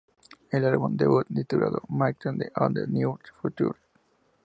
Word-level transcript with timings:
El 0.49 0.65
álbum 0.65 0.97
debut, 0.97 1.27
titulado 1.27 1.83
Myths 1.89 2.25
of 2.55 2.73
the 2.73 2.87
Near 2.87 3.19
Future. 3.39 3.77